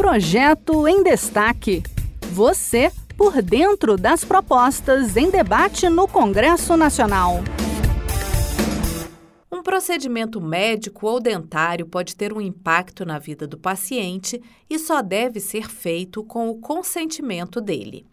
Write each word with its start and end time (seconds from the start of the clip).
Projeto 0.00 0.88
em 0.88 1.02
Destaque. 1.02 1.82
Você 2.32 2.90
por 3.18 3.42
dentro 3.42 3.98
das 3.98 4.24
propostas 4.24 5.14
em 5.14 5.30
debate 5.30 5.90
no 5.90 6.08
Congresso 6.08 6.74
Nacional. 6.74 7.40
Um 9.52 9.62
procedimento 9.62 10.40
médico 10.40 11.06
ou 11.06 11.20
dentário 11.20 11.84
pode 11.84 12.16
ter 12.16 12.32
um 12.32 12.40
impacto 12.40 13.04
na 13.04 13.18
vida 13.18 13.46
do 13.46 13.58
paciente 13.58 14.42
e 14.70 14.78
só 14.78 15.02
deve 15.02 15.38
ser 15.38 15.70
feito 15.70 16.24
com 16.24 16.48
o 16.48 16.58
consentimento 16.58 17.60
dele. 17.60 18.06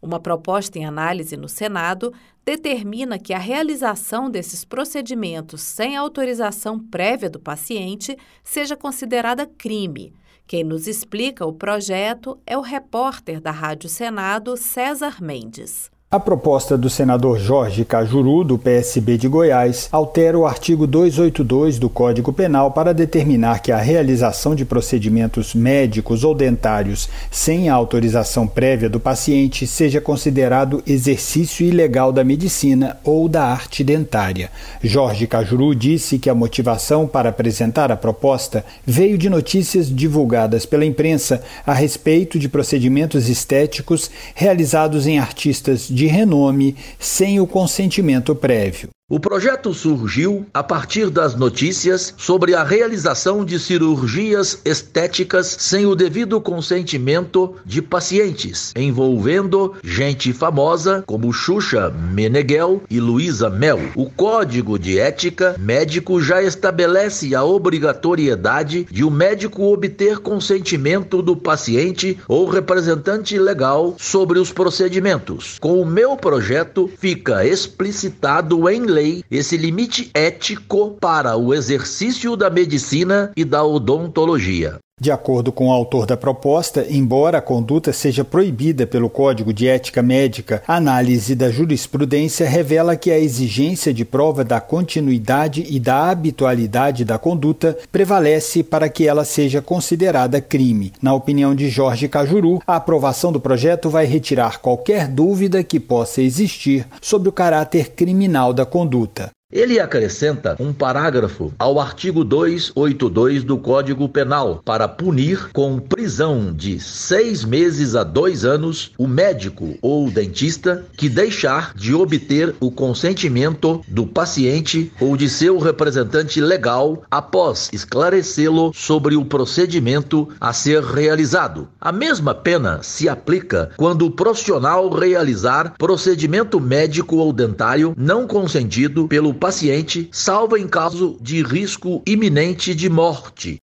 Uma 0.00 0.20
proposta 0.20 0.78
em 0.78 0.84
análise 0.84 1.36
no 1.36 1.48
Senado 1.48 2.12
determina 2.44 3.18
que 3.18 3.34
a 3.34 3.38
realização 3.38 4.30
desses 4.30 4.64
procedimentos 4.64 5.60
sem 5.60 5.96
autorização 5.96 6.78
prévia 6.78 7.28
do 7.28 7.40
paciente 7.40 8.16
seja 8.44 8.76
considerada 8.76 9.46
crime. 9.46 10.12
Quem 10.46 10.64
nos 10.64 10.86
explica 10.86 11.44
o 11.44 11.52
projeto 11.52 12.38
é 12.46 12.56
o 12.56 12.62
repórter 12.62 13.40
da 13.40 13.50
Rádio 13.50 13.88
Senado, 13.88 14.56
César 14.56 15.20
Mendes. 15.20 15.90
A 16.10 16.18
proposta 16.18 16.78
do 16.78 16.88
senador 16.88 17.38
Jorge 17.38 17.84
Cajuru, 17.84 18.42
do 18.42 18.56
PSB 18.56 19.18
de 19.18 19.28
Goiás, 19.28 19.90
altera 19.92 20.38
o 20.38 20.46
artigo 20.46 20.86
282 20.86 21.78
do 21.78 21.90
Código 21.90 22.32
Penal 22.32 22.70
para 22.70 22.94
determinar 22.94 23.60
que 23.60 23.70
a 23.70 23.76
realização 23.76 24.54
de 24.54 24.64
procedimentos 24.64 25.54
médicos 25.54 26.24
ou 26.24 26.34
dentários 26.34 27.10
sem 27.30 27.68
a 27.68 27.74
autorização 27.74 28.46
prévia 28.46 28.88
do 28.88 28.98
paciente 28.98 29.66
seja 29.66 30.00
considerado 30.00 30.82
exercício 30.86 31.66
ilegal 31.66 32.10
da 32.10 32.24
medicina 32.24 32.96
ou 33.04 33.28
da 33.28 33.44
arte 33.44 33.84
dentária. 33.84 34.50
Jorge 34.82 35.26
Cajuru 35.26 35.74
disse 35.74 36.18
que 36.18 36.30
a 36.30 36.34
motivação 36.34 37.06
para 37.06 37.28
apresentar 37.28 37.92
a 37.92 37.96
proposta 37.98 38.64
veio 38.86 39.18
de 39.18 39.28
notícias 39.28 39.94
divulgadas 39.94 40.64
pela 40.64 40.86
imprensa 40.86 41.42
a 41.66 41.74
respeito 41.74 42.38
de 42.38 42.48
procedimentos 42.48 43.28
estéticos 43.28 44.10
realizados 44.34 45.06
em 45.06 45.18
artistas 45.18 45.86
de 45.97 45.97
renome 46.06 46.76
sem 46.98 47.40
o 47.40 47.46
consentimento 47.46 48.34
prévio. 48.34 48.90
O 49.10 49.18
projeto 49.18 49.72
surgiu 49.72 50.44
a 50.52 50.62
partir 50.62 51.08
das 51.08 51.34
notícias 51.34 52.12
sobre 52.18 52.54
a 52.54 52.62
realização 52.62 53.42
de 53.42 53.58
cirurgias 53.58 54.60
estéticas 54.66 55.46
sem 55.60 55.86
o 55.86 55.94
devido 55.94 56.38
consentimento 56.42 57.54
de 57.64 57.80
pacientes, 57.80 58.70
envolvendo 58.76 59.74
gente 59.82 60.30
famosa 60.34 61.02
como 61.06 61.32
Xuxa 61.32 61.88
Meneghel 61.88 62.82
e 62.90 63.00
Luísa 63.00 63.48
Mel. 63.48 63.80
O 63.96 64.10
Código 64.10 64.78
de 64.78 64.98
Ética 64.98 65.56
Médico 65.58 66.20
já 66.20 66.42
estabelece 66.42 67.34
a 67.34 67.42
obrigatoriedade 67.42 68.86
de 68.90 69.04
o 69.04 69.10
médico 69.10 69.72
obter 69.72 70.18
consentimento 70.18 71.22
do 71.22 71.34
paciente 71.34 72.18
ou 72.28 72.46
representante 72.46 73.38
legal 73.38 73.96
sobre 73.98 74.38
os 74.38 74.52
procedimentos. 74.52 75.56
Com 75.58 75.80
o 75.80 75.86
meu 75.86 76.14
projeto, 76.14 76.90
fica 76.98 77.46
explicitado 77.46 78.68
em 78.68 78.82
lei 78.82 78.97
lei 78.98 79.24
esse 79.30 79.56
limite 79.56 80.10
ético 80.12 80.96
para 81.00 81.36
o 81.36 81.54
exercício 81.54 82.36
da 82.36 82.50
medicina 82.50 83.32
e 83.36 83.44
da 83.44 83.64
odontologia. 83.64 84.78
De 85.00 85.12
acordo 85.12 85.52
com 85.52 85.68
o 85.68 85.72
autor 85.72 86.06
da 86.06 86.16
proposta, 86.16 86.84
embora 86.90 87.38
a 87.38 87.42
conduta 87.42 87.92
seja 87.92 88.24
proibida 88.24 88.84
pelo 88.84 89.08
Código 89.08 89.52
de 89.52 89.68
Ética 89.68 90.02
Médica, 90.02 90.60
a 90.66 90.74
análise 90.74 91.36
da 91.36 91.50
jurisprudência 91.50 92.48
revela 92.48 92.96
que 92.96 93.12
a 93.12 93.18
exigência 93.18 93.94
de 93.94 94.04
prova 94.04 94.42
da 94.42 94.60
continuidade 94.60 95.64
e 95.68 95.78
da 95.78 96.10
habitualidade 96.10 97.04
da 97.04 97.16
conduta 97.16 97.78
prevalece 97.92 98.64
para 98.64 98.88
que 98.88 99.06
ela 99.06 99.24
seja 99.24 99.62
considerada 99.62 100.40
crime. 100.40 100.92
Na 101.00 101.14
opinião 101.14 101.54
de 101.54 101.68
Jorge 101.68 102.08
Cajuru, 102.08 102.60
a 102.66 102.76
aprovação 102.76 103.30
do 103.30 103.40
projeto 103.40 103.88
vai 103.88 104.04
retirar 104.04 104.58
qualquer 104.58 105.06
dúvida 105.06 105.62
que 105.62 105.78
possa 105.78 106.20
existir 106.20 106.84
sobre 107.00 107.28
o 107.28 107.32
caráter 107.32 107.90
criminal 107.90 108.52
da 108.52 108.66
conduta. 108.66 109.30
Ele 109.50 109.80
acrescenta 109.80 110.56
um 110.60 110.74
parágrafo 110.74 111.54
ao 111.58 111.80
artigo 111.80 112.22
282 112.22 113.42
do 113.42 113.56
Código 113.56 114.06
Penal 114.06 114.60
para 114.62 114.86
punir 114.86 115.50
com 115.54 115.78
prisão 116.08 116.54
de 116.54 116.80
seis 116.80 117.44
meses 117.44 117.94
a 117.94 118.02
dois 118.02 118.42
anos 118.42 118.92
o 118.96 119.06
médico 119.06 119.76
ou 119.82 120.10
dentista 120.10 120.86
que 120.96 121.06
deixar 121.06 121.74
de 121.74 121.94
obter 121.94 122.54
o 122.60 122.70
consentimento 122.70 123.82
do 123.86 124.06
paciente 124.06 124.90
ou 124.98 125.18
de 125.18 125.28
seu 125.28 125.58
representante 125.58 126.40
legal 126.40 127.02
após 127.10 127.68
esclarecê-lo 127.74 128.72
sobre 128.74 129.16
o 129.16 129.24
procedimento 129.26 130.26
a 130.40 130.50
ser 130.54 130.82
realizado. 130.82 131.68
A 131.78 131.92
mesma 131.92 132.34
pena 132.34 132.82
se 132.82 133.06
aplica 133.06 133.70
quando 133.76 134.06
o 134.06 134.10
profissional 134.10 134.88
realizar 134.88 135.74
procedimento 135.76 136.58
médico 136.58 137.16
ou 137.16 137.34
dentário 137.34 137.92
não 137.98 138.26
consentido 138.26 139.06
pelo 139.08 139.34
paciente, 139.34 140.08
salvo 140.10 140.56
em 140.56 140.66
caso 140.66 141.18
de 141.20 141.42
risco 141.42 142.02
iminente 142.06 142.74
de 142.74 142.88
morte. 142.88 143.60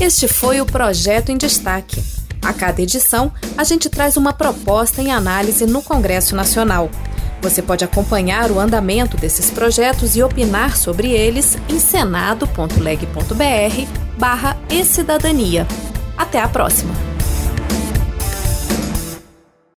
Este 0.00 0.26
foi 0.26 0.62
o 0.62 0.66
projeto 0.66 1.30
em 1.30 1.36
destaque. 1.36 2.02
A 2.42 2.54
cada 2.54 2.80
edição, 2.80 3.30
a 3.54 3.64
gente 3.64 3.90
traz 3.90 4.16
uma 4.16 4.32
proposta 4.32 5.02
em 5.02 5.12
análise 5.12 5.66
no 5.66 5.82
Congresso 5.82 6.34
Nacional. 6.34 6.90
Você 7.42 7.60
pode 7.60 7.84
acompanhar 7.84 8.50
o 8.50 8.58
andamento 8.58 9.18
desses 9.18 9.50
projetos 9.50 10.16
e 10.16 10.22
opinar 10.22 10.74
sobre 10.74 11.10
eles 11.10 11.58
em 11.68 11.78
senado.leg.br 11.78 12.66
barra 14.18 14.56
e 14.70 14.84
cidadania. 14.84 15.66
Até 16.16 16.40
a 16.40 16.48
próxima! 16.48 17.09